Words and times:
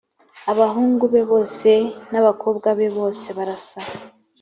abahungu 0.51 1.03
be 1.13 1.21
bose 1.31 1.69
n’abakobwa 2.11 2.67
be 2.77 2.87
bose 2.97 3.27
barasa 3.37 3.79